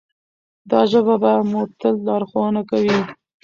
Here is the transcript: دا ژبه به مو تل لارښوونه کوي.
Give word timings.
دا 0.69 0.81
ژبه 0.91 1.15
به 1.21 1.31
مو 1.49 1.61
تل 1.79 1.95
لارښوونه 2.07 2.61
کوي. 2.69 2.99